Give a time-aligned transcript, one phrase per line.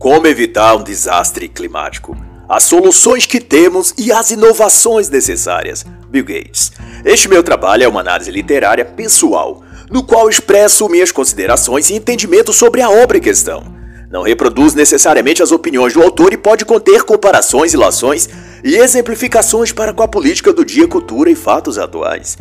[0.00, 2.16] Como evitar um desastre climático?
[2.48, 5.84] As soluções que temos e as inovações necessárias.
[6.08, 6.72] Bill Gates.
[7.04, 12.50] Este meu trabalho é uma análise literária pessoal, no qual expresso minhas considerações e entendimento
[12.50, 13.62] sobre a obra em questão.
[14.10, 18.28] Não reproduz necessariamente as opiniões do autor e pode conter comparações, ilações
[18.64, 22.36] e exemplificações para com a política do dia, cultura e fatos atuais.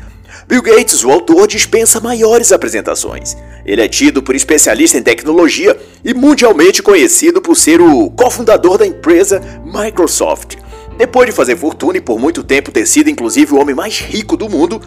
[0.47, 3.37] Bill Gates, o autor, dispensa maiores apresentações.
[3.63, 8.87] Ele é tido por especialista em tecnologia e mundialmente conhecido por ser o cofundador da
[8.87, 10.55] empresa Microsoft.
[10.97, 14.35] Depois de fazer fortuna e por muito tempo ter sido inclusive o homem mais rico
[14.35, 14.81] do mundo,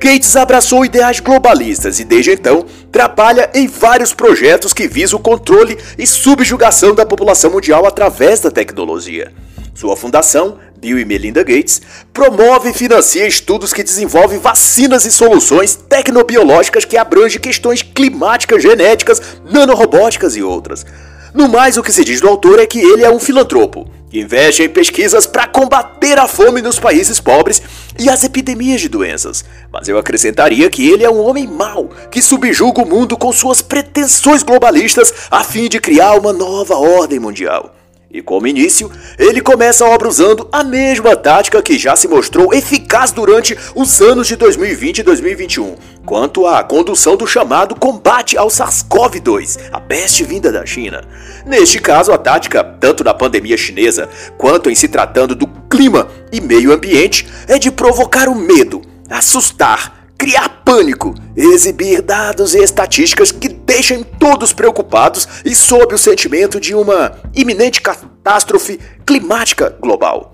[0.00, 5.78] Gates abraçou ideais globalistas e desde então trabalha em vários projetos que visam o controle
[5.98, 9.32] e subjugação da população mundial através da tecnologia.
[9.74, 11.80] Sua fundação Bill e Melinda Gates,
[12.12, 19.20] promove e financia estudos que desenvolvem vacinas e soluções tecnobiológicas que abrangem questões climáticas, genéticas,
[19.50, 20.84] nanorobóticas e outras.
[21.34, 24.62] No mais, o que se diz do autor é que ele é um filantropo, investe
[24.62, 27.62] em pesquisas para combater a fome nos países pobres
[27.98, 29.44] e as epidemias de doenças.
[29.72, 33.60] Mas eu acrescentaria que ele é um homem mau, que subjuga o mundo com suas
[33.60, 37.75] pretensões globalistas a fim de criar uma nova ordem mundial.
[38.08, 42.54] E como início, ele começa a obra usando a mesma tática que já se mostrou
[42.54, 48.46] eficaz durante os anos de 2020 e 2021, quanto à condução do chamado combate ao
[48.46, 51.02] SARS-CoV-2, a peste vinda da China.
[51.44, 56.40] Neste caso, a tática, tanto na pandemia chinesa quanto em se tratando do clima e
[56.40, 63.45] meio ambiente, é de provocar o medo, assustar, criar pânico, exibir dados e estatísticas que
[63.66, 70.32] deixem todos preocupados e sob o sentimento de uma iminente catástrofe climática global.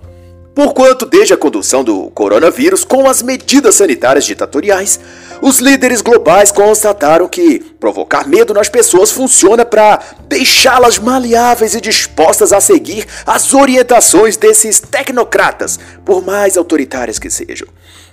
[0.55, 4.99] Porquanto, desde a condução do coronavírus com as medidas sanitárias ditatoriais,
[5.41, 12.53] os líderes globais constataram que provocar medo nas pessoas funciona para deixá-las maleáveis e dispostas
[12.53, 17.67] a seguir as orientações desses tecnocratas, por mais autoritárias que sejam.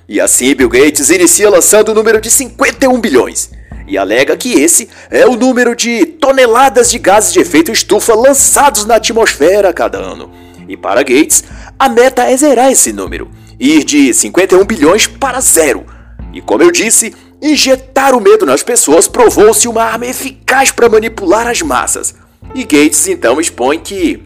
[0.08, 3.50] E assim Bill Gates inicia lançando o número de 51 bilhões
[3.90, 8.86] e alega que esse é o número de toneladas de gases de efeito estufa lançados
[8.86, 10.30] na atmosfera cada ano.
[10.68, 11.42] E para Gates,
[11.76, 13.28] a meta é zerar esse número,
[13.58, 15.84] ir de 51 bilhões para zero.
[16.32, 17.12] E como eu disse,
[17.42, 22.14] injetar o medo nas pessoas provou-se uma arma eficaz para manipular as massas.
[22.54, 24.22] E Gates então expõe que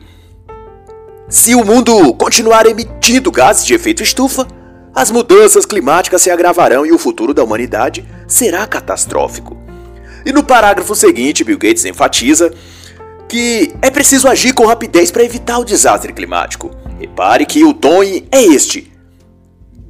[1.27, 4.47] se o mundo continuar emitindo gases de efeito estufa,
[4.95, 9.57] as mudanças climáticas se agravarão e o futuro da humanidade será catastrófico.
[10.25, 12.53] E no parágrafo seguinte, Bill Gates enfatiza
[13.29, 16.71] que é preciso agir com rapidez para evitar o desastre climático.
[16.99, 18.93] Repare que o tom é este: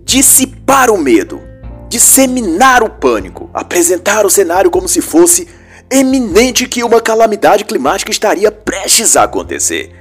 [0.05, 1.41] dissipar o medo,
[1.89, 5.47] disseminar o pânico, apresentar o cenário como se fosse
[5.91, 9.93] eminente que uma calamidade climática estaria prestes a acontecer.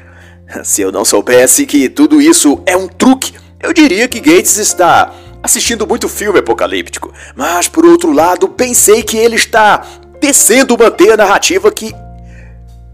[0.63, 3.33] Se eu não soubesse que tudo isso é um truque
[3.63, 5.09] eu diria que Gates está
[5.43, 9.85] assistindo muito filme apocalíptico, mas por outro lado, pensei que ele está
[10.21, 11.93] tecendo uma teia narrativa que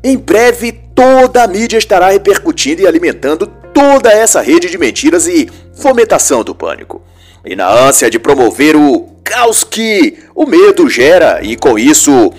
[0.04, 5.48] em breve toda a mídia estará repercutindo e alimentando toda essa rede de mentiras e
[5.76, 7.04] fomentação do pânico.
[7.46, 12.34] E na ânsia de promover o caos que o medo gera e com isso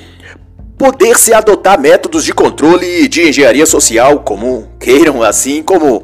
[0.77, 6.03] poder se adotar métodos de controle de engenharia social como queiram assim como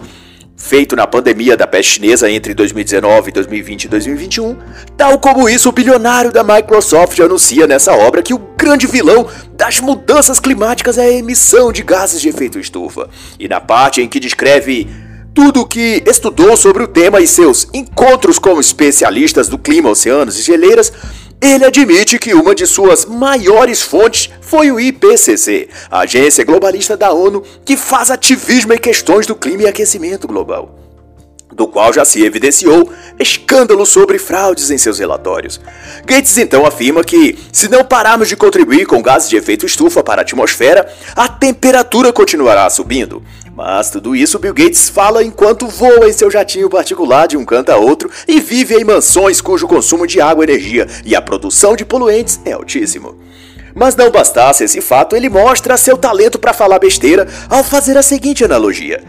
[0.56, 4.56] feito na pandemia da peste chinesa entre 2019, 2020 e 2021,
[4.96, 9.80] tal como isso o bilionário da Microsoft anuncia nessa obra que o grande vilão das
[9.80, 13.08] mudanças climáticas é a emissão de gases de efeito estufa.
[13.38, 14.88] E na parte em que descreve
[15.36, 20.38] tudo o que estudou sobre o tema e seus encontros com especialistas do clima, oceanos
[20.38, 20.90] e geleiras,
[21.40, 27.12] ele admite que uma de suas maiores fontes foi o IPCC, a agência globalista da
[27.12, 30.86] ONU que faz ativismo em questões do clima e aquecimento global
[31.56, 35.58] do qual já se evidenciou escândalos sobre fraudes em seus relatórios.
[36.04, 40.20] Gates então afirma que, se não pararmos de contribuir com gases de efeito estufa para
[40.20, 40.86] a atmosfera,
[41.16, 43.22] a temperatura continuará subindo.
[43.56, 47.72] Mas tudo isso Bill Gates fala enquanto voa em seu jatinho particular de um canto
[47.72, 51.82] a outro e vive em mansões cujo consumo de água, energia e a produção de
[51.82, 53.18] poluentes é altíssimo.
[53.74, 58.02] Mas não bastasse esse fato, ele mostra seu talento para falar besteira ao fazer a
[58.02, 59.02] seguinte analogia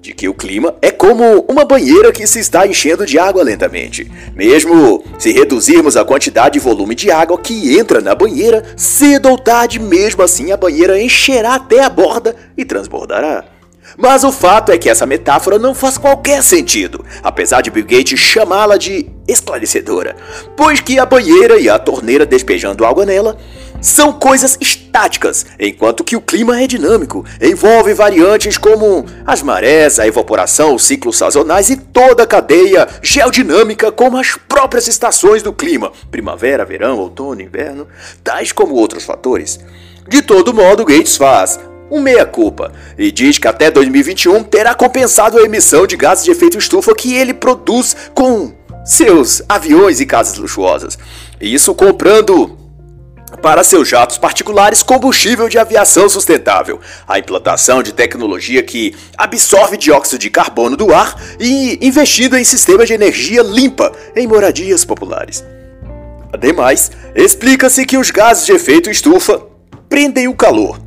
[0.00, 4.10] de que o clima é como uma banheira que se está enchendo de água lentamente.
[4.34, 9.38] Mesmo se reduzirmos a quantidade e volume de água que entra na banheira, cedo ou
[9.38, 13.53] tarde, mesmo assim, a banheira encherá até a borda e transbordará.
[13.96, 18.18] Mas o fato é que essa metáfora não faz qualquer sentido, apesar de Bill Gates
[18.18, 20.16] chamá-la de esclarecedora,
[20.56, 23.36] pois que a banheira e a torneira despejando água nela
[23.80, 30.06] são coisas estáticas, enquanto que o clima é dinâmico, envolve variantes como as marés, a
[30.06, 35.92] evaporação, os ciclos sazonais e toda a cadeia geodinâmica, como as próprias estações do clima,
[36.10, 37.86] primavera, verão, outono, inverno,
[38.22, 39.60] tais como outros fatores.
[40.08, 41.58] De todo modo, Gates faz
[41.90, 46.58] um meia-culpa e diz que até 2021 terá compensado a emissão de gases de efeito
[46.58, 48.52] estufa que ele produz com
[48.84, 50.98] seus aviões e casas luxuosas.
[51.40, 52.58] Isso comprando
[53.42, 60.18] para seus jatos particulares combustível de aviação sustentável, a implantação de tecnologia que absorve dióxido
[60.18, 65.44] de carbono do ar e investindo em sistemas de energia limpa em moradias populares.
[66.32, 69.40] Ademais, explica-se que os gases de efeito estufa
[69.88, 70.80] prendem o calor,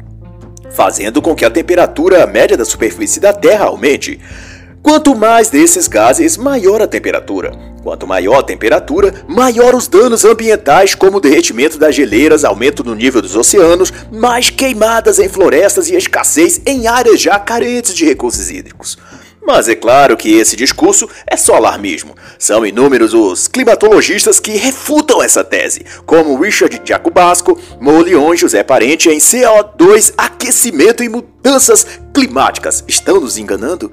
[0.77, 4.19] fazendo com que a temperatura média da superfície da Terra aumente.
[4.83, 7.51] Quanto mais desses gases, maior a temperatura.
[7.81, 12.93] Quanto maior a temperatura, maior os danos ambientais, como o derretimento das geleiras, aumento no
[12.93, 18.51] nível dos oceanos, mais queimadas em florestas e escassez em áreas já carentes de recursos
[18.51, 18.99] hídricos.
[19.47, 22.17] Mas é claro que esse discurso é só alarmismo.
[22.37, 29.19] São inúmeros os climatologistas que refutam essa tese, como Richard Jacobasco, Molion José Parente em
[29.19, 32.83] CO2, aquecimento e mudanças climáticas.
[32.89, 33.89] Estão nos enganando?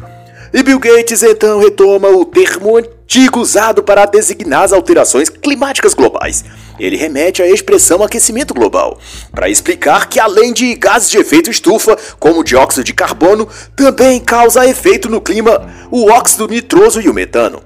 [0.53, 6.45] E Bill Gates então retoma o termo antigo usado para designar as alterações climáticas globais.
[6.79, 8.99] Ele remete à expressão aquecimento global,
[9.31, 14.21] para explicar que além de gases de efeito estufa, como o dióxido de carbono, também
[14.21, 17.63] causa efeito no clima o óxido nitroso e o metano.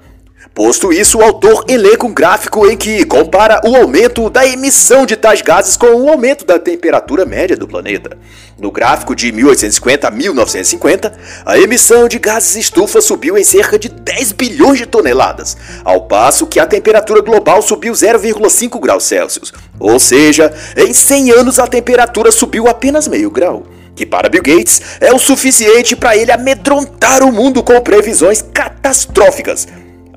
[0.59, 5.15] Posto isso, o autor elenca um gráfico em que compara o aumento da emissão de
[5.15, 8.17] tais gases com o aumento da temperatura média do planeta.
[8.59, 11.13] No gráfico de 1850 a 1950,
[11.45, 16.45] a emissão de gases estufa subiu em cerca de 10 bilhões de toneladas, ao passo
[16.45, 19.53] que a temperatura global subiu 0,5 graus Celsius.
[19.79, 23.63] Ou seja, em 100 anos a temperatura subiu apenas meio grau
[23.95, 29.67] que para Bill Gates é o suficiente para ele amedrontar o mundo com previsões catastróficas.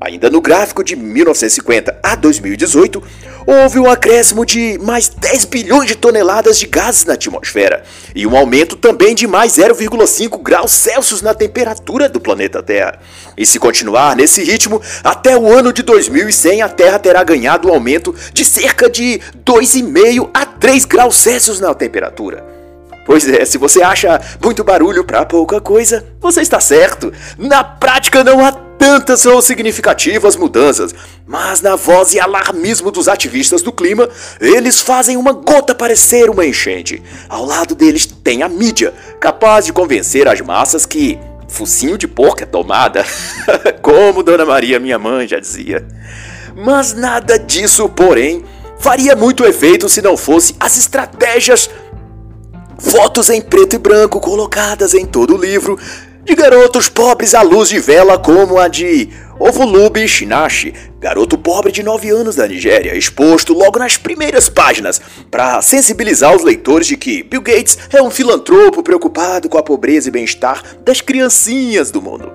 [0.03, 3.01] Ainda no gráfico de 1950 a 2018,
[3.47, 7.83] houve um acréscimo de mais 10 bilhões de toneladas de gases na atmosfera
[8.13, 12.99] e um aumento também de mais 0,5 graus Celsius na temperatura do planeta Terra.
[13.37, 17.73] E se continuar nesse ritmo, até o ano de 2100 a Terra terá ganhado um
[17.73, 22.45] aumento de cerca de 2,5 a 3 graus Celsius na temperatura.
[23.05, 27.11] Pois é, se você acha muito barulho para pouca coisa, você está certo.
[27.37, 28.51] Na prática não há
[28.83, 30.93] tantas ou significativas mudanças,
[31.25, 34.09] mas na voz e alarmismo dos ativistas do clima,
[34.41, 37.01] eles fazem uma gota parecer uma enchente.
[37.29, 42.43] Ao lado deles tem a mídia, capaz de convencer as massas que focinho de porco
[42.43, 43.05] é tomada,
[43.81, 45.87] como Dona Maria, minha mãe, já dizia.
[46.53, 48.43] Mas nada disso, porém,
[48.79, 51.69] faria muito efeito se não fosse as estratégias
[52.77, 55.79] fotos em preto e branco colocadas em todo o livro
[56.25, 61.83] de garotos pobres à luz de vela como a de Ovulubi Shinashi, garoto pobre de
[61.83, 67.23] 9 anos da Nigéria, exposto logo nas primeiras páginas para sensibilizar os leitores de que
[67.23, 72.31] Bill Gates é um filantropo preocupado com a pobreza e bem-estar das criancinhas do mundo.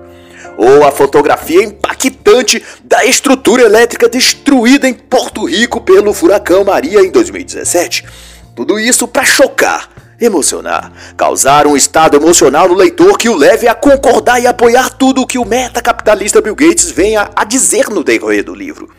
[0.55, 7.09] Ou a fotografia impactante da estrutura elétrica destruída em Porto Rico pelo furacão Maria em
[7.09, 8.05] 2017.
[8.55, 9.89] Tudo isso para chocar
[10.19, 15.21] emocionar, causar um estado emocional no leitor que o leve a concordar e apoiar tudo
[15.21, 18.89] o que o metacapitalista Bill Gates venha a dizer no decorrer do livro.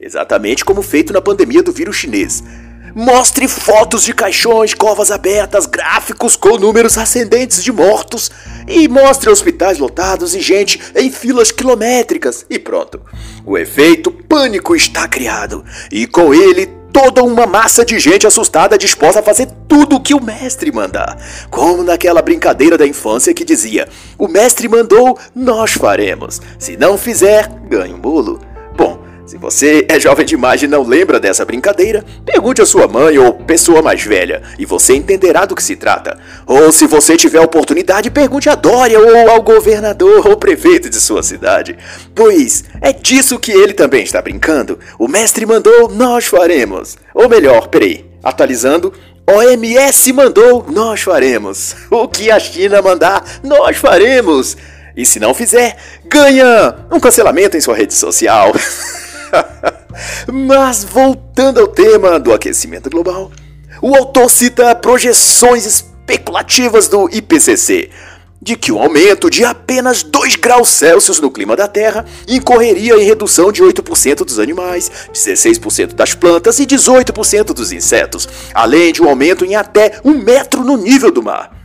[0.00, 2.42] Exatamente como feito na pandemia do vírus chinês.
[2.94, 8.30] Mostre fotos de caixões, covas abertas, gráficos com números ascendentes de mortos
[8.66, 13.02] e mostre hospitais lotados e gente em filas quilométricas e pronto.
[13.44, 19.20] O efeito pânico está criado e com ele toda uma massa de gente assustada disposta
[19.20, 21.18] a fazer tudo o que o mestre mandar.
[21.50, 23.86] Como naquela brincadeira da infância que dizia:
[24.16, 26.40] O mestre mandou, nós faremos.
[26.58, 28.40] Se não fizer, ganha um bolo.
[29.26, 33.34] Se você é jovem demais e não lembra dessa brincadeira, pergunte a sua mãe ou
[33.34, 36.16] pessoa mais velha e você entenderá do que se trata.
[36.46, 41.24] Ou se você tiver oportunidade, pergunte a Dória ou ao governador ou prefeito de sua
[41.24, 41.76] cidade.
[42.14, 44.78] Pois é disso que ele também está brincando.
[44.96, 46.96] O mestre mandou, nós faremos.
[47.12, 48.92] Ou melhor, peraí, atualizando,
[49.28, 51.74] OMS mandou, nós faremos.
[51.90, 54.56] O que a China mandar, nós faremos.
[54.96, 58.52] E se não fizer, ganha um cancelamento em sua rede social.
[60.32, 63.30] Mas voltando ao tema do aquecimento global,
[63.80, 67.90] o autor cita projeções especulativas do IPCC,
[68.40, 73.04] de que um aumento de apenas 2 graus Celsius no clima da Terra incorreria em
[73.04, 79.08] redução de 8% dos animais, 16% das plantas e 18% dos insetos, além de um
[79.08, 81.55] aumento em até um metro no nível do mar.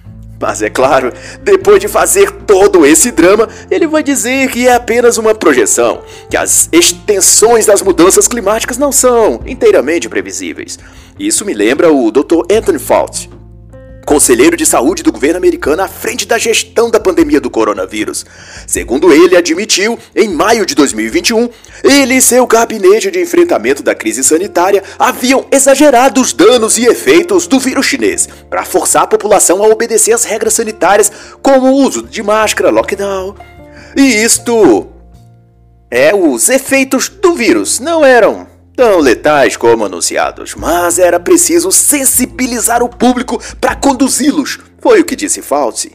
[0.41, 5.19] Mas é claro, depois de fazer todo esse drama, ele vai dizer que é apenas
[5.19, 10.79] uma projeção, que as extensões das mudanças climáticas não são inteiramente previsíveis.
[11.19, 12.51] Isso me lembra o Dr.
[12.51, 13.29] Anthony Fauci,
[14.11, 18.25] conselheiro de saúde do governo americano à frente da gestão da pandemia do coronavírus.
[18.67, 21.47] Segundo ele admitiu, em maio de 2021,
[21.81, 27.47] ele e seu gabinete de enfrentamento da crise sanitária haviam exagerado os danos e efeitos
[27.47, 31.09] do vírus chinês para forçar a população a obedecer às regras sanitárias,
[31.41, 33.33] como o uso de máscara, lockdown.
[33.95, 34.87] E isto
[35.89, 38.50] é os efeitos do vírus não eram
[38.81, 45.15] tão letais como anunciados, mas era preciso sensibilizar o público para conduzi-los, foi o que
[45.15, 45.91] disse Fauci.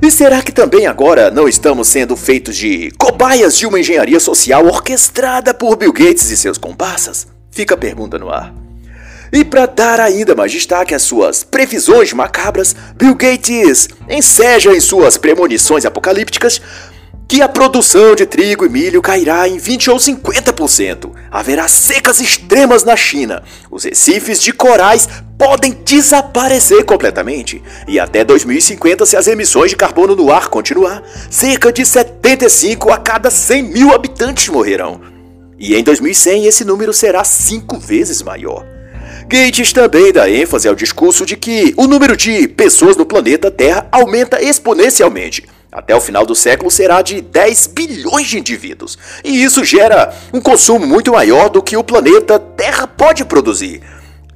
[0.00, 4.64] E será que também agora não estamos sendo feitos de cobaias de uma engenharia social
[4.64, 7.26] orquestrada por Bill Gates e seus comparsas?
[7.50, 8.54] Fica a pergunta no ar.
[9.32, 15.16] E para dar ainda mais destaque às suas previsões macabras, Bill Gates enseja em suas
[15.16, 16.62] premonições apocalípticas
[17.28, 21.12] que a produção de trigo e milho cairá em 20 ou 50%.
[21.30, 23.42] Haverá secas extremas na China.
[23.70, 25.06] Os recifes de corais
[25.36, 27.62] podem desaparecer completamente.
[27.86, 32.96] E até 2050, se as emissões de carbono no ar continuar, cerca de 75 a
[32.96, 34.98] cada 100 mil habitantes morrerão.
[35.58, 38.64] E em 2100 esse número será cinco vezes maior.
[39.28, 43.86] Gates também dá ênfase ao discurso de que o número de pessoas no planeta Terra
[43.92, 48.98] aumenta exponencialmente até o final do século será de 10 bilhões de indivíduos.
[49.22, 53.82] E isso gera um consumo muito maior do que o planeta Terra pode produzir.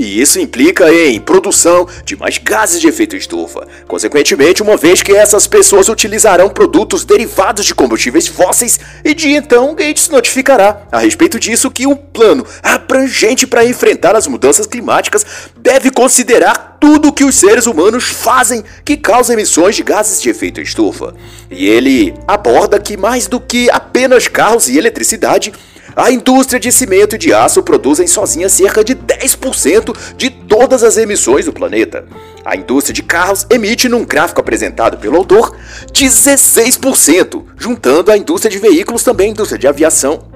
[0.03, 3.69] E isso implica em produção de mais gases de efeito estufa.
[3.87, 9.77] Consequentemente, uma vez que essas pessoas utilizarão produtos derivados de combustíveis fósseis, e de então
[9.77, 15.25] Gates notificará a respeito disso que um plano abrangente para enfrentar as mudanças climáticas
[15.57, 20.29] deve considerar tudo o que os seres humanos fazem que causa emissões de gases de
[20.29, 21.15] efeito estufa.
[21.49, 25.53] E ele aborda que mais do que apenas carros e eletricidade,
[25.95, 30.97] a indústria de cimento e de aço produzem sozinha cerca de 10% de todas as
[30.97, 32.07] emissões do planeta.
[32.45, 35.57] A indústria de carros emite, num gráfico apresentado pelo autor,
[35.93, 40.31] 16%, juntando a indústria de veículos também a indústria de aviação.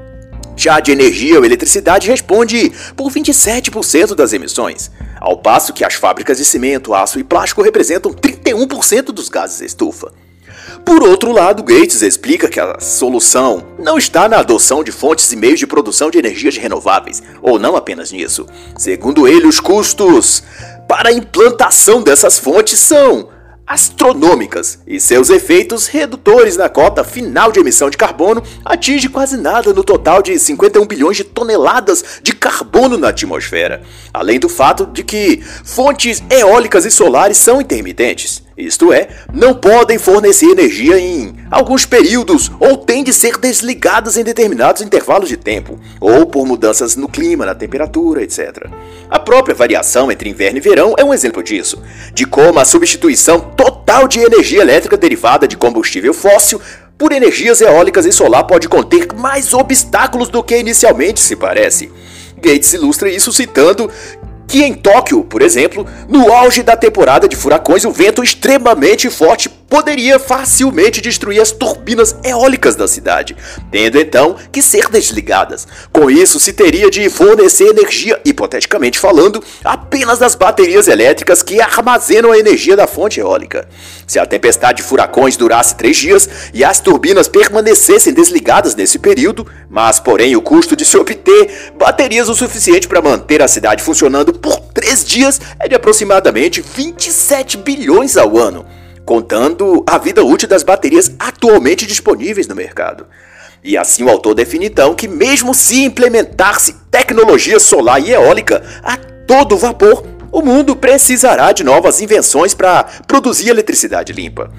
[0.56, 6.38] Já de energia ou eletricidade responde por 27% das emissões, ao passo que as fábricas
[6.38, 10.12] de cimento, aço e plástico representam 31% dos gases estufa.
[10.84, 15.36] Por outro lado, Gates explica que a solução não está na adoção de fontes e
[15.36, 18.46] meios de produção de energias renováveis, ou não apenas nisso.
[18.76, 20.42] Segundo ele, os custos
[20.88, 23.28] para a implantação dessas fontes são
[23.66, 29.72] astronômicas e seus efeitos redutores na cota final de emissão de carbono atinge quase nada
[29.72, 33.82] no total de 51 bilhões de toneladas de carbono na atmosfera,
[34.14, 38.45] além do fato de que fontes eólicas e solares são intermitentes.
[38.56, 44.24] Isto é, não podem fornecer energia em alguns períodos ou têm de ser desligadas em
[44.24, 48.66] determinados intervalos de tempo, ou por mudanças no clima, na temperatura, etc.
[49.10, 51.82] A própria variação entre inverno e verão é um exemplo disso,
[52.14, 56.58] de como a substituição total de energia elétrica derivada de combustível fóssil
[56.96, 61.92] por energias eólicas e solar pode conter mais obstáculos do que inicialmente se parece.
[62.38, 63.90] Gates ilustra isso citando
[64.46, 69.48] que em Tóquio, por exemplo, no auge da temporada de furacões, o vento extremamente forte
[69.68, 73.36] poderia facilmente destruir as turbinas eólicas da cidade,
[73.70, 75.66] tendo então que ser desligadas.
[75.92, 82.32] Com isso, se teria de fornecer energia, hipoteticamente falando, apenas das baterias elétricas que armazenam
[82.32, 83.68] a energia da fonte eólica.
[84.06, 89.46] Se a tempestade de furacões durasse três dias e as turbinas permanecessem desligadas nesse período,
[89.68, 94.32] mas porém o custo de se obter baterias o suficiente para manter a cidade funcionando
[94.32, 98.64] por três dias é de aproximadamente 27 bilhões ao ano
[99.06, 103.06] contando a vida útil das baterias atualmente disponíveis no mercado.
[103.62, 108.96] E assim o autor define então que, mesmo se implementar-se tecnologia solar e eólica a
[108.96, 114.50] todo vapor, o mundo precisará de novas invenções para produzir eletricidade limpa.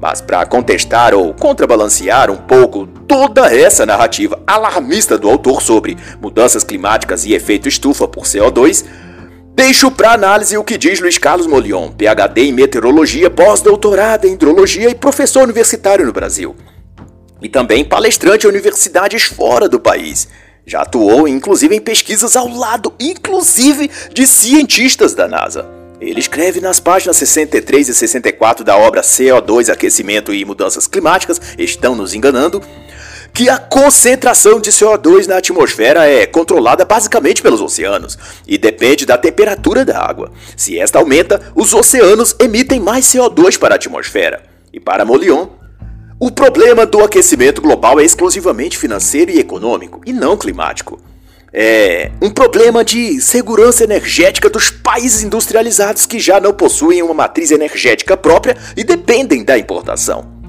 [0.00, 6.64] Mas para contestar ou contrabalancear um pouco toda essa narrativa alarmista do autor sobre mudanças
[6.64, 8.84] climáticas e efeito estufa por CO2,
[9.54, 14.88] Deixo para análise o que diz Luiz Carlos Molion, PhD em meteorologia, pós-doutorado em hidrologia
[14.88, 16.56] e professor universitário no Brasil.
[17.40, 20.26] E também palestrante em universidades fora do país.
[20.64, 25.68] Já atuou inclusive em pesquisas ao lado, inclusive, de cientistas da NASA.
[26.00, 31.94] Ele escreve nas páginas 63 e 64 da obra CO2, Aquecimento e Mudanças Climáticas, estão
[31.94, 32.60] nos enganando,
[33.34, 39.16] que a concentração de CO2 na atmosfera é controlada basicamente pelos oceanos e depende da
[39.16, 40.30] temperatura da água.
[40.56, 44.42] Se esta aumenta, os oceanos emitem mais CO2 para a atmosfera.
[44.72, 45.48] E para Molion,
[46.20, 51.00] o problema do aquecimento global é exclusivamente financeiro e econômico, e não climático
[51.52, 57.50] é um problema de segurança energética dos países industrializados que já não possuem uma matriz
[57.50, 60.41] energética própria e dependem da importação.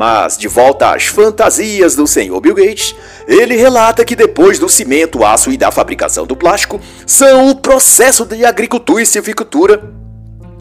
[0.00, 2.94] Mas, de volta às fantasias do senhor Bill Gates,
[3.28, 8.24] ele relata que depois do cimento, aço e da fabricação do plástico, são o processo
[8.24, 9.92] de agricultura e silvicultura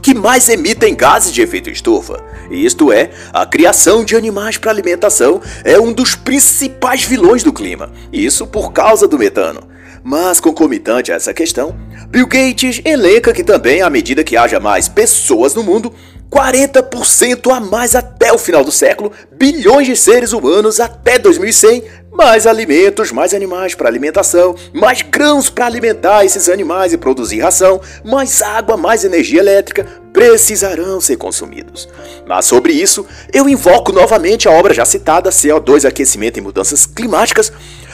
[0.02, 2.22] que mais emitem gases de efeito estufa.
[2.52, 7.94] Isto é, a criação de animais para alimentação é um dos principais vilões do clima.
[8.12, 9.70] Isso por causa do metano.
[10.04, 11.78] Mas concomitante a essa questão,
[12.10, 15.94] Bill Gates elenca que também, à medida que haja mais pessoas no mundo,
[16.32, 22.46] 40% a mais até o final do século, bilhões de seres humanos até 2100, mais
[22.46, 28.42] alimentos, mais animais para alimentação, mais grãos para alimentar esses animais e produzir ração, mais
[28.42, 31.88] água, mais energia elétrica precisarão ser consumidos.
[32.28, 37.52] Mas sobre isso, eu invoco novamente a obra já citada CO2 Aquecimento e Mudanças Climáticas,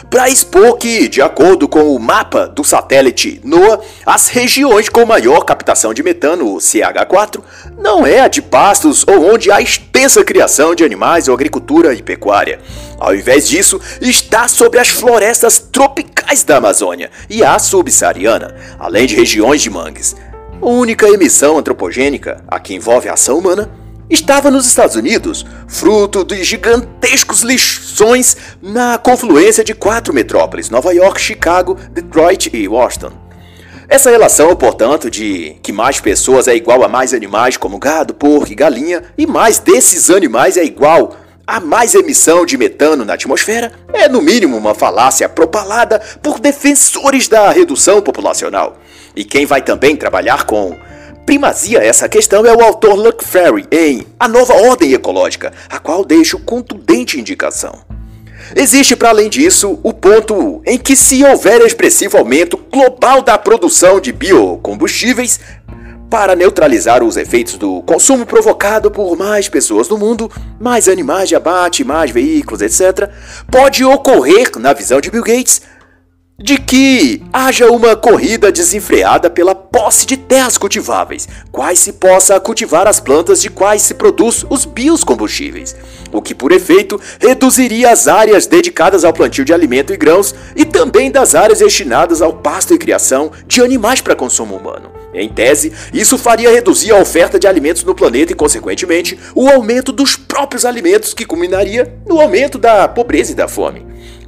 [0.09, 5.43] para expor que, de acordo com o mapa do satélite NOAA, as regiões com maior
[5.43, 7.41] captação de metano, o CH4,
[7.77, 12.01] não é a de pastos ou onde há extensa criação de animais ou agricultura e
[12.01, 12.59] pecuária.
[12.97, 19.15] Ao invés disso, está sobre as florestas tropicais da Amazônia e a subsaariana, além de
[19.15, 20.15] regiões de mangues.
[20.61, 23.69] A única emissão antropogênica, a que envolve a ação humana,
[24.09, 31.19] estava nos Estados Unidos, fruto de gigantescos lixões na confluência de quatro metrópoles: Nova York,
[31.19, 33.11] Chicago, Detroit e Washington.
[33.87, 38.51] Essa relação, portanto, de que mais pessoas é igual a mais animais como gado, porco
[38.51, 43.71] e galinha, e mais desses animais é igual a mais emissão de metano na atmosfera,
[43.93, 48.79] é no mínimo uma falácia propalada por defensores da redução populacional.
[49.15, 50.75] E quem vai também trabalhar com
[51.25, 56.05] primazia essa questão é o autor Luke Ferry em A Nova Ordem Ecológica, a qual
[56.05, 57.79] deixo contundente indicação.
[58.55, 63.99] Existe, para além disso, o ponto em que, se houver expressivo aumento global da produção
[63.99, 65.39] de biocombustíveis,
[66.09, 71.35] para neutralizar os efeitos do consumo provocado por mais pessoas no mundo, mais animais de
[71.35, 73.09] abate, mais veículos, etc.,
[73.51, 75.61] pode ocorrer, na visão de Bill Gates,
[76.37, 82.87] de que haja uma corrida desenfreada pela posse de terras cultiváveis, quais se possa cultivar
[82.87, 85.73] as plantas de quais se produz os biocombustíveis,
[86.11, 90.65] o que por efeito reduziria as áreas dedicadas ao plantio de alimento e grãos e
[90.65, 94.91] também das áreas destinadas ao pasto e criação de animais para consumo humano.
[95.13, 99.93] Em tese, isso faria reduzir a oferta de alimentos no planeta e, consequentemente, o aumento
[99.93, 103.85] dos próprios alimentos, que culminaria no aumento da pobreza e da fome.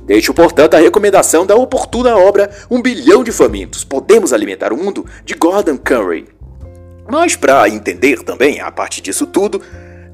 [0.07, 5.05] Deixo, portanto, a recomendação da oportuna obra Um Bilhão de Famintos, Podemos Alimentar o Mundo,
[5.25, 6.29] de Gordon Curry.
[7.09, 9.61] Mas para entender também, a partir disso tudo,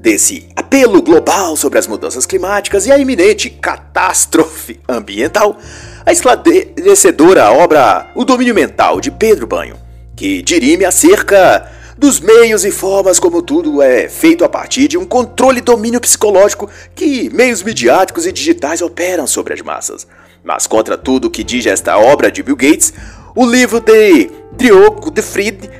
[0.00, 5.56] desse apelo global sobre as mudanças climáticas e a iminente catástrofe ambiental,
[6.04, 9.76] a esclarecedora obra O Domínio Mental, de Pedro Banho,
[10.16, 15.04] que dirime acerca dos meios e formas como tudo é feito a partir de um
[15.04, 20.06] controle e domínio psicológico que meios midiáticos e digitais operam sobre as massas.
[20.42, 22.92] Mas contra tudo o que diz esta obra de Bill Gates,
[23.34, 25.70] o livro de Diogo de Fried,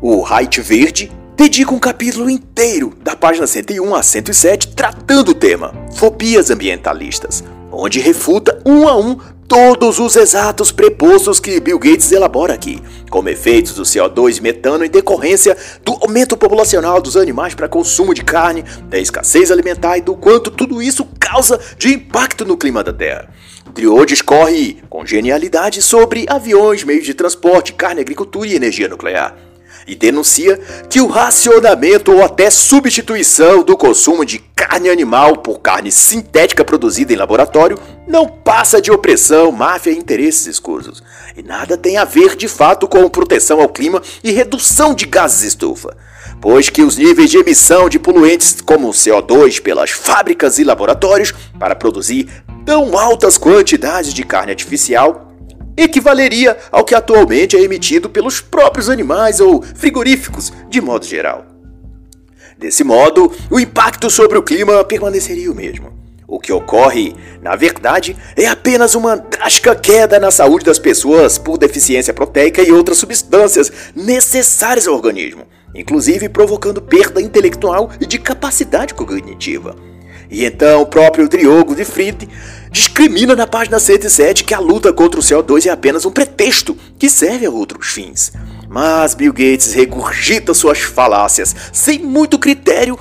[0.00, 5.72] O Height Verde, dedica um capítulo inteiro, da página 101 a 107, tratando o tema
[5.94, 12.54] fobias ambientalistas, onde refuta um a um todos os exatos prepostos que Bill Gates elabora
[12.54, 17.68] aqui, como efeitos do CO2 e metano em decorrência do aumento populacional dos animais para
[17.68, 22.56] consumo de carne, da escassez alimentar e do quanto tudo isso causa de impacto no
[22.56, 23.28] clima da Terra.
[23.74, 29.45] Trio discorre com genialidade sobre aviões, meios de transporte, carne, agricultura e energia nuclear
[29.86, 30.58] e denuncia
[30.90, 37.12] que o racionamento ou até substituição do consumo de carne animal por carne sintética produzida
[37.12, 41.02] em laboratório não passa de opressão, máfia e interesses escusos,
[41.36, 45.42] e nada tem a ver de fato com proteção ao clima e redução de gases
[45.42, 45.96] estufa,
[46.40, 51.74] pois que os níveis de emissão de poluentes como CO2 pelas fábricas e laboratórios para
[51.74, 52.28] produzir
[52.64, 55.25] tão altas quantidades de carne artificial
[55.76, 61.44] equivaleria ao que atualmente é emitido pelos próprios animais ou frigoríficos, de modo geral.
[62.58, 65.92] Desse modo, o impacto sobre o clima permaneceria o mesmo.
[66.28, 71.56] O que ocorre, na verdade, é apenas uma drástica queda na saúde das pessoas por
[71.56, 78.92] deficiência proteica e outras substâncias necessárias ao organismo, inclusive provocando perda intelectual e de capacidade
[78.92, 79.76] cognitiva.
[80.28, 82.28] E então o próprio Diogo de Fried
[82.76, 87.08] discrimina na página 107 que a luta contra o CO2 é apenas um pretexto que
[87.08, 88.30] serve a outros fins.
[88.68, 92.98] Mas Bill Gates regurgita suas falácias sem muito critério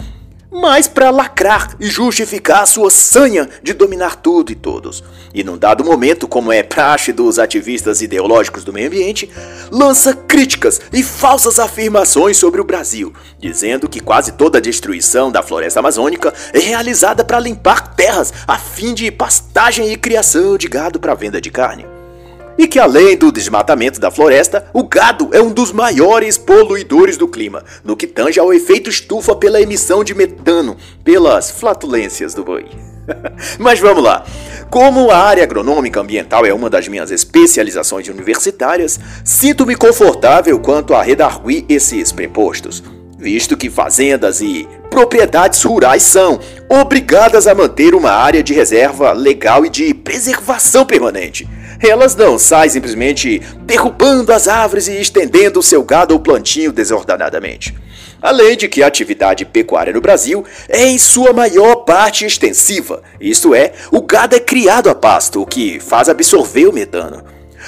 [0.61, 5.03] mas para lacrar e justificar sua sanha de dominar tudo e todos.
[5.33, 9.29] E num dado momento, como é praxe dos ativistas ideológicos do meio ambiente,
[9.69, 15.43] lança críticas e falsas afirmações sobre o Brasil, dizendo que quase toda a destruição da
[15.43, 20.99] floresta amazônica é realizada para limpar terras a fim de pastagem e criação de gado
[20.99, 21.94] para venda de carne
[22.57, 27.27] e que além do desmatamento da floresta, o gado é um dos maiores poluidores do
[27.27, 32.65] clima, no que tange ao efeito estufa pela emissão de metano pelas flatulências do boi.
[33.59, 34.25] Mas vamos lá.
[34.69, 41.03] Como a área agronômica ambiental é uma das minhas especializações universitárias, sinto-me confortável quanto a
[41.03, 42.83] redarguir esses prepostos,
[43.17, 46.39] visto que fazendas e propriedades rurais são
[46.69, 51.47] obrigadas a manter uma área de reserva legal e de preservação permanente
[51.81, 57.75] elas não saem simplesmente derrubando as árvores e estendendo o seu gado ou plantinho desordenadamente.
[58.21, 63.53] Além de que a atividade pecuária no Brasil é em sua maior parte extensiva, isto
[63.53, 67.23] é, o gado é criado a pasto, o que faz absorver o metano.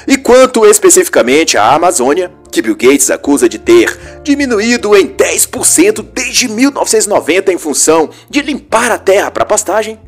[0.08, 6.48] E quanto especificamente à Amazônia, que Bill Gates acusa de ter diminuído em 10% desde
[6.48, 10.00] 1990 em função de limpar a terra para pastagem,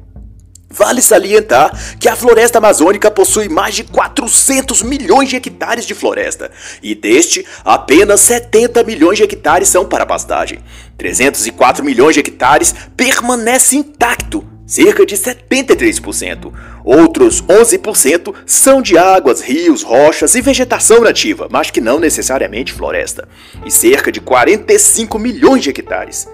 [0.72, 6.52] Vale salientar que a floresta amazônica possui mais de 400 milhões de hectares de floresta,
[6.84, 10.60] e deste, apenas 70 milhões de hectares são para pastagem.
[10.96, 16.54] 304 milhões de hectares permanece intacto, cerca de 73%.
[16.86, 23.28] Outros 11% são de águas, rios, rochas e vegetação nativa, mas que não necessariamente floresta,
[23.66, 26.28] e cerca de 45 milhões de hectares.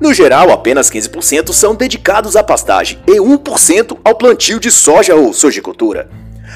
[0.00, 5.32] No geral, apenas 15% são dedicados à pastagem e 1% ao plantio de soja ou
[5.32, 6.08] sojicultura.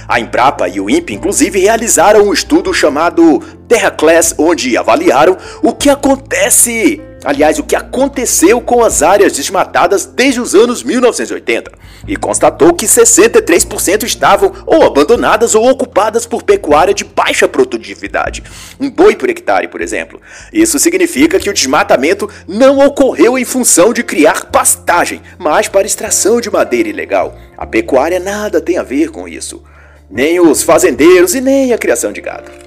[0.09, 5.73] A Embrapa e o INPE, inclusive, realizaram um estudo chamado Terra Class, onde avaliaram o
[5.73, 11.73] que acontece aliás, o que aconteceu com as áreas desmatadas desde os anos 1980,
[12.07, 18.43] e constatou que 63% estavam ou abandonadas ou ocupadas por pecuária de baixa produtividade,
[18.79, 20.21] um boi por hectare, por exemplo.
[20.53, 26.41] Isso significa que o desmatamento não ocorreu em função de criar pastagem, mas para extração
[26.41, 27.37] de madeira ilegal.
[27.57, 29.63] A pecuária nada tem a ver com isso,
[30.11, 32.66] nem os fazendeiros e nem a criação de gado.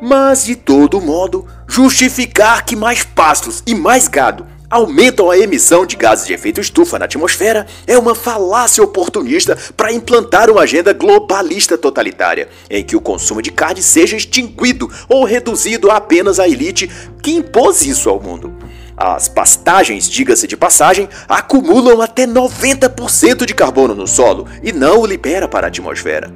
[0.00, 5.96] Mas, de todo modo, justificar que mais pastos e mais gado aumentam a emissão de
[5.96, 11.76] gases de efeito estufa na atmosfera é uma falácia oportunista para implantar uma agenda globalista
[11.76, 16.88] totalitária, em que o consumo de carne seja extinguido ou reduzido a apenas a elite
[17.20, 18.54] que impôs isso ao mundo.
[18.96, 25.06] As pastagens, diga-se de passagem, acumulam até 90% de carbono no solo e não o
[25.06, 26.30] libera para a atmosfera.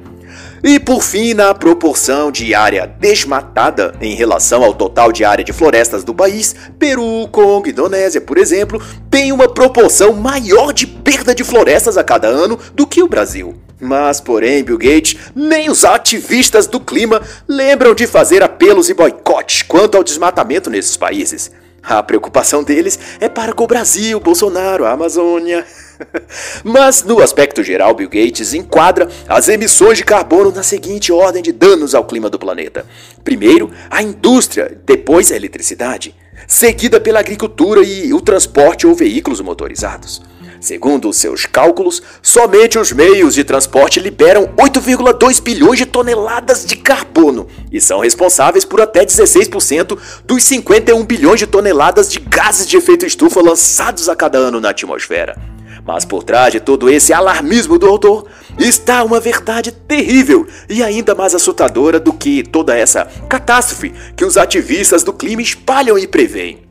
[0.67, 5.53] E por fim, na proporção de área desmatada em relação ao total de área de
[5.53, 11.43] florestas do país, Peru, Congo, Indonésia, por exemplo, tem uma proporção maior de perda de
[11.43, 13.53] florestas a cada ano do que o Brasil.
[13.79, 19.61] Mas, porém, Bill Gates, nem os ativistas do clima lembram de fazer apelos e boicotes
[19.61, 21.51] quanto ao desmatamento nesses países.
[21.87, 25.65] A preocupação deles é para com o Brasil, Bolsonaro, a Amazônia.
[26.63, 31.51] Mas, no aspecto geral, Bill Gates enquadra as emissões de carbono na seguinte ordem de
[31.51, 32.85] danos ao clima do planeta:
[33.23, 36.15] primeiro, a indústria, depois, a eletricidade,
[36.47, 40.21] seguida pela agricultura e o transporte ou veículos motorizados.
[40.65, 47.45] Segundo seus cálculos, somente os meios de transporte liberam 8,2 bilhões de toneladas de carbono
[47.71, 53.05] e são responsáveis por até 16% dos 51 bilhões de toneladas de gases de efeito
[53.05, 55.37] estufa lançados a cada ano na atmosfera.
[55.85, 58.25] Mas por trás de todo esse alarmismo do autor
[58.57, 64.35] está uma verdade terrível e ainda mais assustadora do que toda essa catástrofe que os
[64.35, 66.64] ativistas do clima espalham e preveem.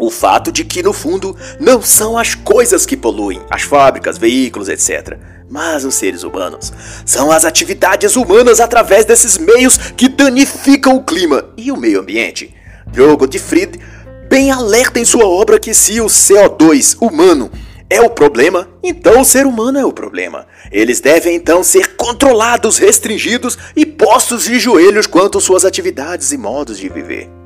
[0.00, 4.70] O fato de que, no fundo, não são as coisas que poluem, as fábricas, veículos,
[4.70, 5.18] etc.
[5.46, 6.72] Mas os seres humanos.
[7.04, 12.54] São as atividades humanas através desses meios que danificam o clima e o meio ambiente.
[12.90, 13.78] Diogo de Fried
[14.26, 17.50] bem alerta em sua obra que se o CO2 humano
[17.90, 20.46] é o problema, então o ser humano é o problema.
[20.72, 26.78] Eles devem então ser controlados, restringidos e postos de joelhos quanto suas atividades e modos
[26.78, 27.39] de viver.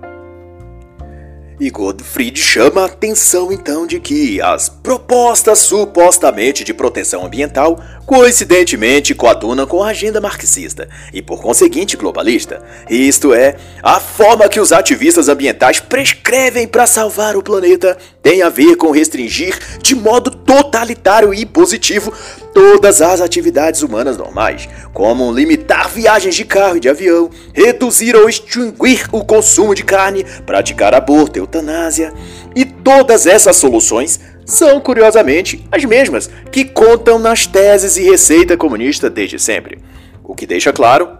[1.58, 9.14] E Gottfried chama a atenção então de que as propostas supostamente de proteção ambiental coincidentemente
[9.14, 12.62] coadunam com a agenda marxista e por conseguinte globalista.
[12.90, 18.48] Isto é, a forma que os ativistas ambientais prescrevem para salvar o planeta tem a
[18.48, 22.10] ver com restringir de modo totalitário e positivo
[22.54, 28.26] todas as atividades humanas normais, como limitar viagens de carro e de avião, reduzir ou
[28.26, 32.14] extinguir o consumo de carne, praticar aborto, eutanásia.
[32.56, 39.10] E todas essas soluções são, curiosamente, as mesmas que contam nas teses e receita comunista
[39.10, 39.78] desde sempre.
[40.22, 41.18] O que deixa claro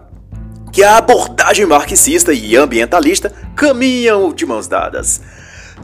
[0.73, 5.21] que a abordagem marxista e ambientalista caminham de mãos dadas.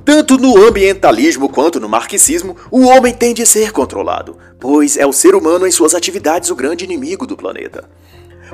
[0.06, 5.14] Tanto no ambientalismo quanto no marxismo, o homem tem de ser controlado, pois é o
[5.14, 7.90] ser humano em suas atividades o grande inimigo do planeta.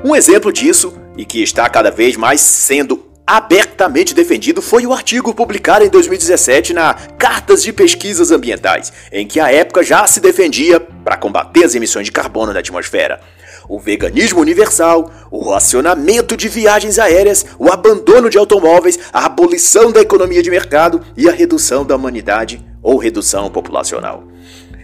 [0.04, 5.34] Um exemplo disso, e que está cada vez mais sendo abertamente defendido, foi o artigo
[5.34, 10.80] publicado em 2017 na Cartas de Pesquisas Ambientais, em que a época já se defendia
[10.80, 13.20] para combater as emissões de carbono na atmosfera
[13.68, 20.00] o veganismo universal, o racionamento de viagens aéreas, o abandono de automóveis, a abolição da
[20.00, 24.24] economia de mercado e a redução da humanidade ou redução populacional.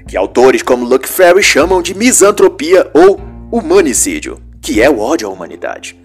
[0.07, 3.19] Que autores como Luke Ferry chamam de misantropia ou
[3.51, 6.04] humanicídio, que é o ódio à humanidade.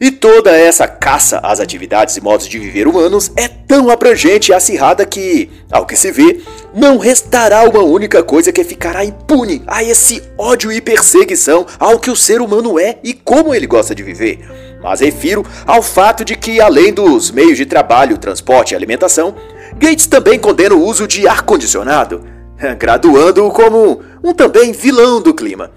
[0.00, 4.54] E toda essa caça às atividades e modos de viver humanos é tão abrangente e
[4.54, 6.40] acirrada que, ao que se vê,
[6.72, 12.10] não restará uma única coisa que ficará impune a esse ódio e perseguição ao que
[12.10, 14.38] o ser humano é e como ele gosta de viver.
[14.82, 19.34] Mas refiro ao fato de que, além dos meios de trabalho, transporte e alimentação,
[19.76, 22.24] Gates também condena o uso de ar-condicionado,
[22.80, 25.70] graduando-o como um também vilão do clima.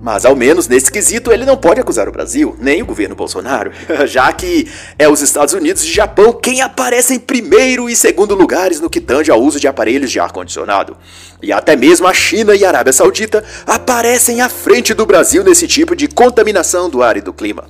[0.00, 3.72] Mas ao menos nesse quesito ele não pode acusar o Brasil, nem o governo Bolsonaro,
[4.06, 8.80] já que é os Estados Unidos e Japão quem aparecem em primeiro e segundo lugares
[8.80, 10.96] no que tange ao uso de aparelhos de ar-condicionado.
[11.42, 15.66] E até mesmo a China e a Arábia Saudita aparecem à frente do Brasil nesse
[15.66, 17.64] tipo de contaminação do ar e do clima.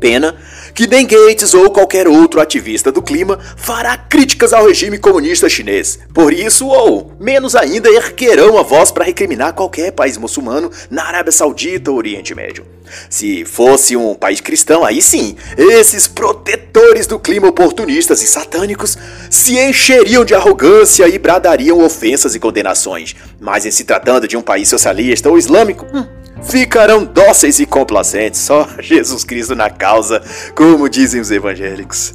[0.00, 0.34] Pena
[0.74, 5.98] que nem Gates ou qualquer outro ativista do clima fará críticas ao regime comunista chinês.
[6.14, 11.32] Por isso, ou menos ainda, erguerão a voz para recriminar qualquer país muçulmano na Arábia
[11.32, 12.64] Saudita ou Oriente Médio.
[13.08, 18.98] Se fosse um país cristão, aí sim, esses protetores do clima oportunistas e satânicos
[19.30, 23.14] se encheriam de arrogância e bradariam ofensas e condenações.
[23.40, 26.06] Mas em se tratando de um país socialista ou islâmico, hum,
[26.44, 30.22] ficarão dóceis e complacentes, só Jesus Cristo na causa,
[30.54, 32.14] como dizem os evangélicos.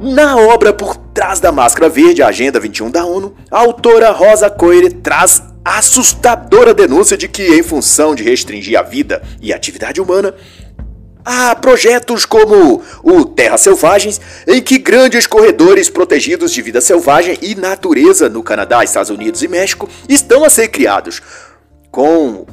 [0.00, 4.90] Na obra Por Trás da Máscara Verde, Agenda 21 da ONU, a autora Rosa Coire
[4.90, 10.34] traz assustadora denúncia de que, em função de restringir a vida e a atividade humana,
[11.24, 17.54] Há projetos como o Terra Selvagens, em que grandes corredores protegidos de vida selvagem e
[17.54, 21.20] natureza no Canadá, Estados Unidos e México estão a ser criados,
[21.90, 22.46] com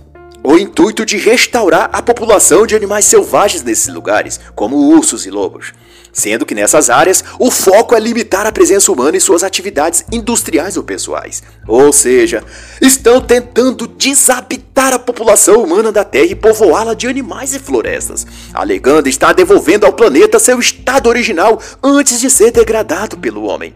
[0.48, 5.74] o intuito de restaurar a população de animais selvagens nesses lugares, como ursos e lobos.
[6.14, 10.78] Sendo que nessas áreas o foco é limitar a presença humana e suas atividades industriais
[10.78, 11.44] ou pessoais.
[11.68, 12.42] Ou seja,
[12.82, 19.10] estão tentando desabitar a população humana da Terra e povoá-la de animais e florestas, alegando
[19.10, 23.76] estar devolvendo ao planeta seu estado original antes de ser degradado pelo homem.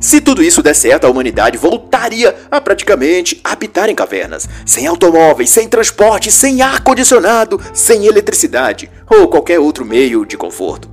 [0.00, 5.50] Se tudo isso der certo, a humanidade voltaria a praticamente habitar em cavernas, sem automóveis,
[5.50, 10.88] sem transporte, sem ar-condicionado, sem eletricidade ou qualquer outro meio de conforto,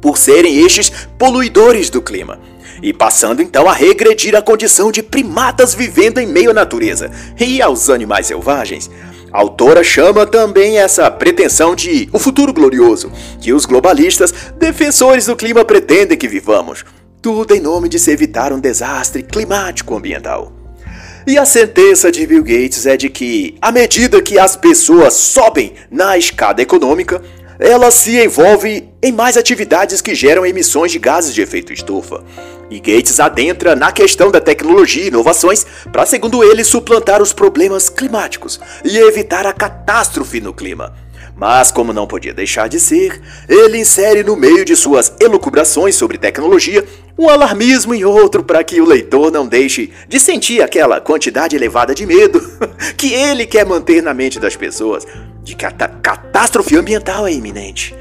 [0.00, 2.38] por serem estes poluidores do clima.
[2.82, 7.60] E passando então a regredir à condição de primatas vivendo em meio à natureza e
[7.60, 8.90] aos animais selvagens.
[9.32, 15.36] A autora chama também essa pretensão de o futuro glorioso, que os globalistas, defensores do
[15.36, 16.84] clima, pretendem que vivamos.
[17.22, 20.54] Tudo em nome de se evitar um desastre climático ambiental.
[21.26, 25.74] E a sentença de Bill Gates é de que, à medida que as pessoas sobem
[25.90, 27.20] na escada econômica,
[27.58, 32.24] elas se envolvem em mais atividades que geram emissões de gases de efeito estufa.
[32.70, 37.90] E Gates adentra na questão da tecnologia e inovações para, segundo ele, suplantar os problemas
[37.90, 40.94] climáticos e evitar a catástrofe no clima.
[41.40, 46.18] Mas, como não podia deixar de ser, ele insere no meio de suas elucubrações sobre
[46.18, 46.84] tecnologia
[47.18, 51.94] um alarmismo e outro para que o leitor não deixe de sentir aquela quantidade elevada
[51.94, 52.42] de medo
[52.94, 55.06] que ele quer manter na mente das pessoas
[55.42, 57.94] de que a catástrofe ambiental é iminente.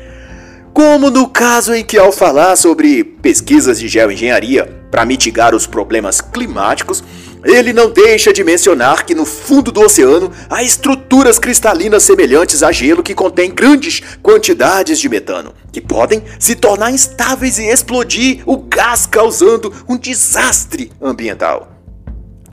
[0.80, 6.22] Como no caso em que, ao falar sobre pesquisas de geoengenharia para mitigar os problemas
[6.22, 7.04] climáticos,
[7.44, 12.72] ele não deixa de mencionar que no fundo do oceano há estruturas cristalinas semelhantes a
[12.72, 18.56] gelo que contêm grandes quantidades de metano, que podem se tornar instáveis e explodir o
[18.56, 21.69] gás, causando um desastre ambiental.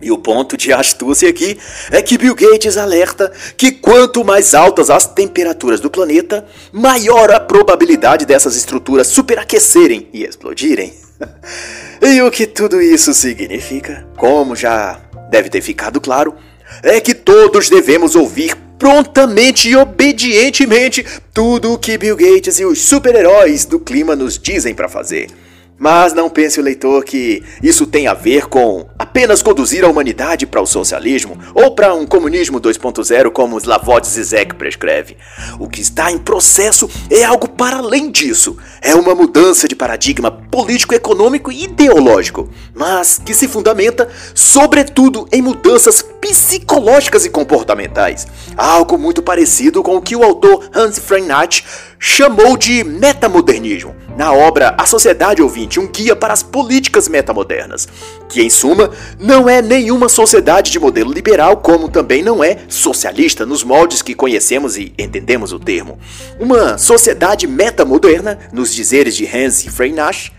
[0.01, 1.59] E o ponto de astúcia aqui
[1.91, 7.41] é que Bill Gates alerta que quanto mais altas as temperaturas do planeta, maior a
[7.41, 10.93] probabilidade dessas estruturas superaquecerem e explodirem.
[12.03, 16.35] e o que tudo isso significa, como já deve ter ficado claro,
[16.83, 22.83] é que todos devemos ouvir prontamente e obedientemente tudo o que Bill Gates e os
[22.83, 25.31] super-heróis do clima nos dizem para fazer.
[25.79, 30.47] Mas não pense o leitor que isso tem a ver com apenas conduzir a humanidade
[30.47, 35.17] para o socialismo ou para um comunismo 2.0 como Slavoj Zizek prescreve.
[35.59, 38.59] O que está em processo é algo para além disso.
[38.83, 45.41] É uma mudança de paradigma político, econômico e ideológico, mas que se fundamenta sobretudo em
[45.41, 48.27] mudanças psicológicas e comportamentais.
[48.55, 51.65] Algo muito parecido com o que o autor Hans Freinach
[51.99, 57.87] chamou de metamodernismo na obra A Sociedade Ouvinte, um guia para as políticas metamodernas,
[58.29, 63.45] que em suma não é nenhuma sociedade de modelo liberal, como também não é socialista
[63.45, 65.99] nos moldes que conhecemos e entendemos o termo.
[66.41, 70.33] Uma sociedade metamoderna, nos dizeres de Hans Freinach,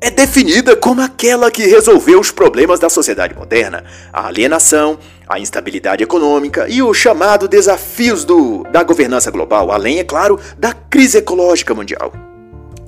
[0.00, 6.04] é definida como aquela que resolveu os problemas da sociedade moderna, a alienação, a instabilidade
[6.04, 11.74] econômica e os chamados desafios do, da governança global, além, é claro, da crise ecológica
[11.74, 12.12] mundial.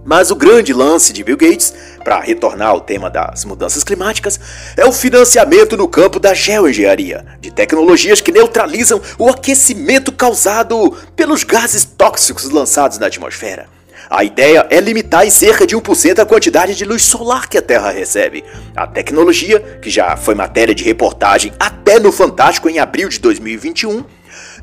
[0.04, 4.40] Mas o grande lance de Bill Gates, para retornar ao tema das mudanças climáticas,
[4.76, 11.44] é o financiamento no campo da geoengenharia, de tecnologias que neutralizam o aquecimento causado pelos
[11.44, 13.79] gases tóxicos lançados na atmosfera.
[14.10, 17.62] A ideia é limitar em cerca de 1% a quantidade de luz solar que a
[17.62, 18.42] Terra recebe.
[18.74, 24.04] A tecnologia, que já foi matéria de reportagem até no Fantástico em abril de 2021,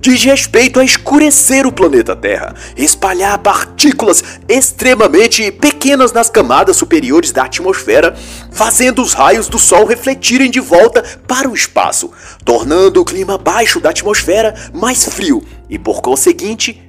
[0.02, 7.46] diz respeito a escurecer o planeta Terra, espalhar partículas extremamente pequenas nas camadas superiores da
[7.46, 8.18] atmosfera,
[8.52, 12.12] fazendo os raios do Sol refletirem de volta para o espaço,
[12.44, 16.84] tornando o clima baixo da atmosfera mais frio e, por conseguinte,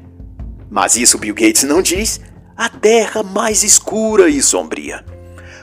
[0.68, 2.20] mas isso Bill Gates não diz,
[2.58, 5.04] a Terra mais escura e sombria.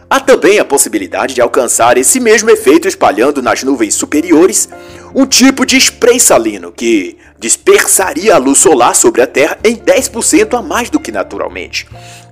[0.10, 4.70] Há também a possibilidade de alcançar esse mesmo efeito espalhando nas nuvens superiores
[5.14, 10.58] um tipo de spray salino que dispersaria a luz solar sobre a Terra em 10%
[10.58, 11.86] a mais do que naturalmente.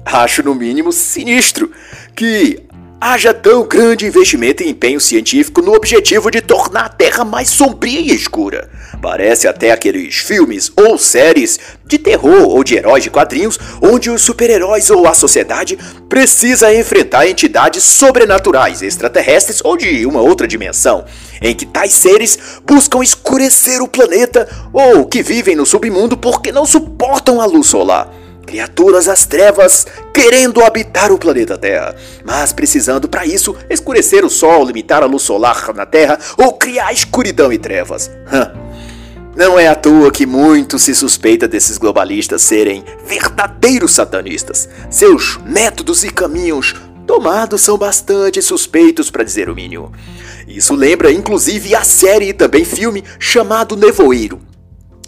[0.06, 1.70] Acho no mínimo sinistro
[2.16, 2.64] que
[3.06, 8.00] haja tão grande investimento e empenho científico no objetivo de tornar a Terra mais sombria
[8.00, 8.70] e escura.
[9.02, 14.22] Parece até aqueles filmes ou séries de terror ou de heróis de quadrinhos onde os
[14.22, 21.04] super-heróis ou a sociedade precisa enfrentar entidades sobrenaturais, extraterrestres ou de uma outra dimensão,
[21.42, 26.66] em que tais seres buscam escurecer o planeta ou que vivem no submundo porque não
[26.66, 28.23] suportam a luz solar.
[28.46, 34.66] Criaturas das trevas querendo habitar o planeta Terra, mas precisando para isso escurecer o Sol,
[34.66, 38.12] limitar a luz solar na Terra ou criar escuridão e trevas.
[39.36, 44.70] Não é à toa que muito se suspeita desses globalistas serem verdadeiros satanistas.
[44.92, 46.76] Seus métodos e caminhos
[47.08, 49.92] tomados são bastante suspeitos, para dizer o mínimo.
[50.48, 54.40] Isso lembra inclusive a série e também filme chamado Nevoeiro,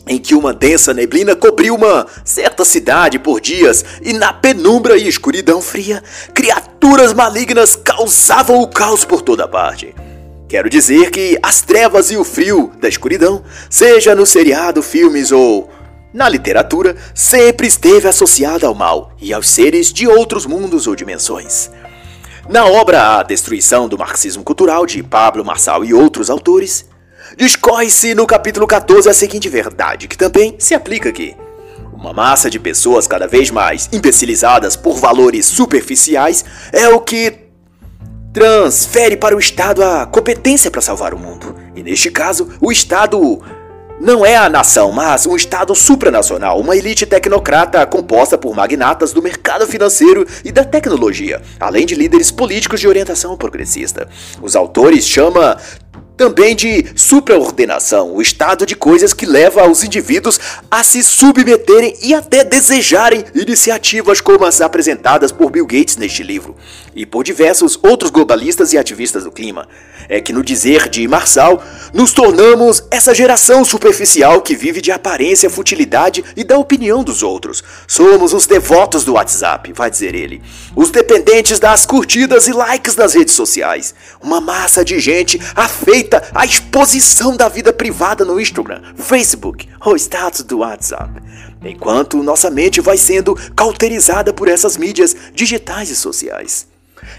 [0.07, 5.07] em que uma densa neblina cobriu uma certa cidade por dias e na penumbra e
[5.07, 9.95] escuridão fria, criaturas malignas causavam o caos por toda parte.
[10.47, 15.69] Quero dizer que as trevas e o frio da escuridão, seja no seriado, filmes ou
[16.13, 21.71] na literatura, sempre esteve associada ao mal e aos seres de outros mundos ou dimensões.
[22.47, 26.87] Na obra A Destruição do Marxismo Cultural de Pablo Marçal e outros autores,
[27.37, 31.35] discorre-se no capítulo 14 a seguinte verdade, que também se aplica aqui.
[31.93, 37.45] Uma massa de pessoas cada vez mais imbecilizadas por valores superficiais é o que
[38.33, 41.55] transfere para o Estado a competência para salvar o mundo.
[41.73, 43.41] E neste caso, o Estado
[43.99, 49.21] não é a nação, mas um Estado supranacional, uma elite tecnocrata composta por magnatas do
[49.21, 54.09] mercado financeiro e da tecnologia, além de líderes políticos de orientação progressista.
[54.41, 55.55] Os autores chamam
[56.17, 60.39] também de supraordenação, o estado de coisas que leva os indivíduos
[60.71, 66.55] a se submeterem e até desejarem iniciativas como as apresentadas por Bill Gates neste livro,
[66.95, 69.67] e por diversos outros globalistas e ativistas do clima.
[70.07, 75.49] É que, no dizer de Marçal, nos tornamos essa geração superficial que vive de aparência,
[75.49, 77.63] futilidade e da opinião dos outros.
[77.87, 80.41] Somos os devotos do WhatsApp, vai dizer ele.
[80.75, 83.95] Os dependentes das curtidas e likes nas redes sociais.
[84.21, 90.43] Uma massa de gente afeita à exposição da vida privada no Instagram, Facebook ou status
[90.43, 91.21] do WhatsApp.
[91.63, 96.67] Enquanto nossa mente vai sendo cauterizada por essas mídias digitais e sociais.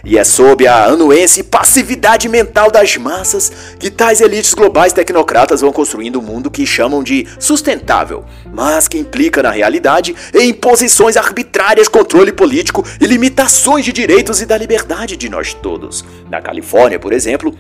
[0.04, 5.60] E é sob a anuência e passividade mental das massas que tais elites globais tecnocratas
[5.60, 11.16] vão construindo um mundo que chamam de sustentável, mas que implica na realidade em imposições
[11.16, 16.04] arbitrárias, controle político e limitações de direitos e da liberdade de nós todos.
[16.30, 17.54] Na Califórnia, por exemplo,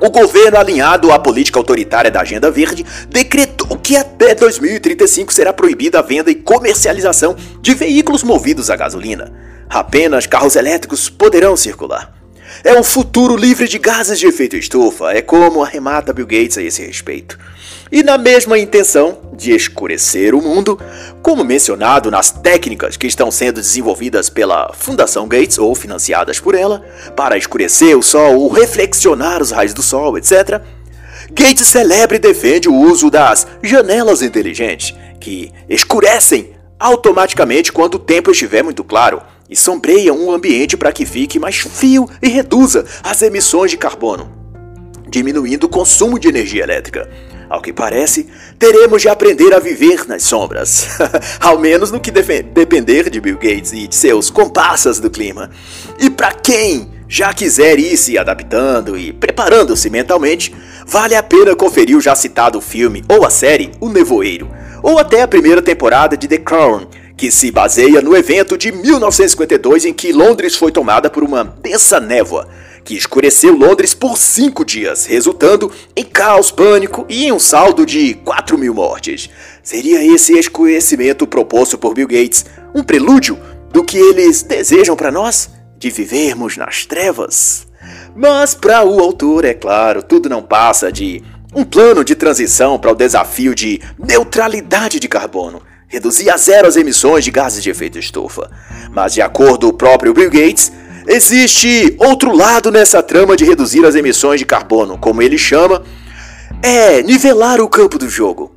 [0.00, 6.00] o governo, alinhado à política autoritária da Agenda Verde, decretou que até 2035 será proibida
[6.00, 9.32] a venda e comercialização de veículos movidos a gasolina.
[9.68, 12.12] Apenas carros elétricos poderão circular.
[12.62, 16.62] É um futuro livre de gases de efeito estufa, é como arremata Bill Gates a
[16.62, 17.38] esse respeito.
[17.94, 20.76] E na mesma intenção de escurecer o mundo,
[21.22, 26.84] como mencionado nas técnicas que estão sendo desenvolvidas pela Fundação Gates ou financiadas por ela,
[27.14, 30.60] para escurecer o Sol ou reflexionar os raios do Sol, etc.,
[31.30, 38.32] Gates celebra e defende o uso das janelas inteligentes, que escurecem automaticamente quando o tempo
[38.32, 43.22] estiver muito claro e sombreiam um ambiente para que fique mais frio e reduza as
[43.22, 44.32] emissões de carbono,
[45.08, 47.08] diminuindo o consumo de energia elétrica.
[47.54, 48.26] Ao que parece,
[48.58, 50.88] teremos de aprender a viver nas sombras,
[51.38, 55.48] ao menos no que depender de Bill Gates e de seus comparsas do clima.
[56.00, 60.52] E para quem já quiser ir se adaptando e preparando-se mentalmente,
[60.84, 64.50] vale a pena conferir o já citado filme ou a série O Nevoeiro,
[64.82, 69.84] ou até a primeira temporada de The Crown, que se baseia no evento de 1952
[69.84, 72.48] em que Londres foi tomada por uma densa névoa
[72.84, 78.14] que escureceu Londres por cinco dias, resultando em caos, pânico e em um saldo de
[78.14, 79.30] 4 mil mortes.
[79.62, 83.38] Seria esse escurecimento proposto por Bill Gates um prelúdio
[83.72, 85.50] do que eles desejam para nós?
[85.78, 87.66] De vivermos nas trevas?
[88.14, 91.22] Mas para o autor, é claro, tudo não passa de
[91.54, 95.62] um plano de transição para o desafio de neutralidade de carbono
[95.94, 98.50] reduzir a zero as emissões de gases de efeito estufa.
[98.90, 100.72] Mas, de acordo com o próprio Bill Gates,
[101.06, 105.82] existe outro lado nessa trama de reduzir as emissões de carbono, como ele chama,
[106.62, 108.54] é nivelar o campo do jogo.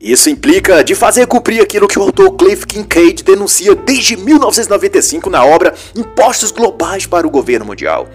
[0.00, 5.44] Isso implica de fazer cumprir aquilo que o autor Cliff Kincaid denuncia desde 1995 na
[5.44, 8.08] obra Impostos Globais para o Governo Mundial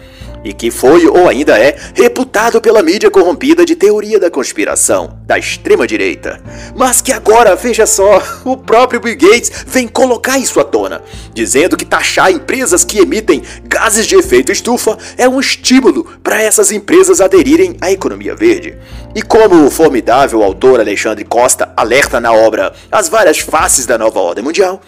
[0.45, 5.39] e que foi ou ainda é reputado pela mídia corrompida de teoria da conspiração da
[5.39, 6.39] extrema direita.
[6.75, 11.01] Mas que agora, veja só, o próprio Bill Gates vem colocar isso à tona,
[11.33, 16.71] dizendo que taxar empresas que emitem gases de efeito estufa é um estímulo para essas
[16.71, 18.77] empresas aderirem à economia verde.
[19.15, 24.19] E como o formidável autor Alexandre Costa alerta na obra As Várias Faces da Nova
[24.19, 24.79] Ordem Mundial,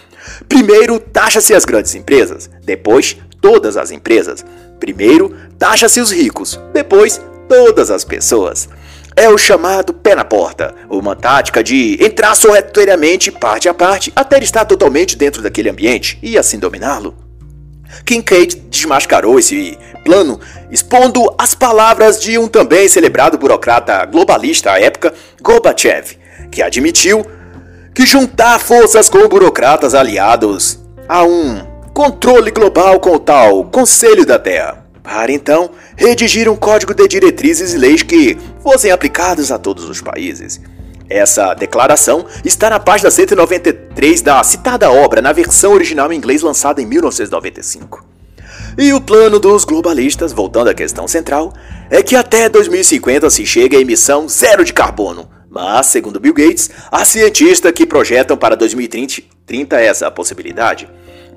[0.47, 4.45] primeiro taxa-se as grandes empresas, depois todas as empresas.
[4.79, 8.69] Primeiro, taxa-se os ricos, depois, todas as pessoas.
[9.15, 14.37] É o chamado pé na porta, uma tática de entrar sorrateiramente parte a parte até
[14.37, 17.17] estar totalmente dentro daquele ambiente e assim dominá-lo.
[18.05, 25.13] Kincaid desmascarou esse plano expondo as palavras de um também celebrado burocrata globalista à época,
[25.41, 26.17] Gorbachev,
[26.51, 27.25] que admitiu
[27.95, 34.37] que juntar forças com burocratas aliados a um controle global com o tal Conselho da
[34.37, 39.89] Terra, para então redigir um código de diretrizes e leis que fossem aplicados a todos
[39.89, 40.61] os países.
[41.09, 46.79] Essa declaração está na página 193 da citada obra, na versão original em inglês lançada
[46.79, 48.05] em 1995.
[48.77, 51.51] E o plano dos globalistas, voltando à questão central,
[51.89, 55.27] é que até 2050 se chegue a emissão zero de carbono.
[55.49, 60.87] Mas, segundo Bill Gates, há cientistas que projetam para 2030 essa possibilidade.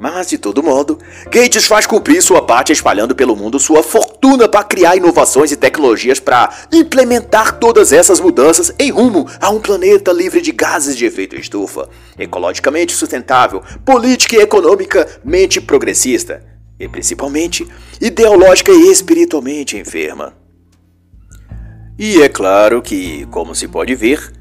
[0.00, 4.64] Mas, de todo modo, Gates faz cumprir sua parte espalhando pelo mundo sua fortuna para
[4.64, 10.40] criar inovações e tecnologias para implementar todas essas mudanças em rumo a um planeta livre
[10.40, 11.86] de gases de efeito estufa,
[12.18, 16.42] ecologicamente sustentável, política e economicamente progressista,
[16.78, 17.68] e principalmente
[18.00, 20.32] ideológica e espiritualmente enferma.
[21.98, 24.32] E é claro que, como se pode ver,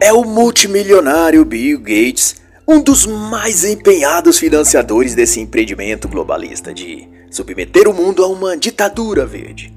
[0.00, 2.36] é o multimilionário Bill Gates
[2.68, 9.24] um dos mais empenhados financiadores desse empreendimento globalista de submeter o mundo a uma ditadura
[9.24, 9.72] verde.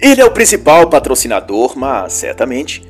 [0.00, 2.86] Ele é o principal patrocinador, mas certamente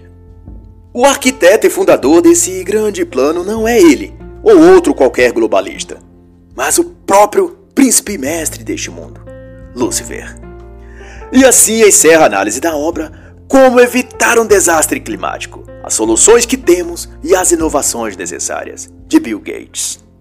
[0.92, 5.98] o arquiteto e fundador desse grande plano não é ele ou outro qualquer globalista,
[6.54, 9.22] mas o próprio príncipe mestre deste mundo,
[9.74, 10.36] Lúcifer.
[11.32, 13.10] E assim encerra a análise da obra
[13.48, 19.40] Como evitar um desastre climático, as soluções que temos e as inovações necessárias, de Bill
[19.40, 20.11] Gates.